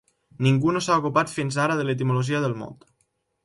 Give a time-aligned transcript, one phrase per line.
[0.45, 2.93] Ningú no s'ha ocupat fins ara de l'etimologia del mot.